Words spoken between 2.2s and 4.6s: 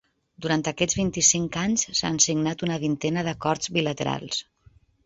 signat una vintena d’acords bilaterals.